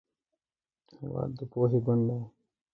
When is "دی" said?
2.07-2.19